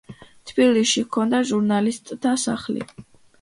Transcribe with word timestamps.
თბილისში 0.51 1.03
ჰქონდა 1.09 1.41
ჟურნალისტთა 1.51 2.33
სახლი. 2.47 2.89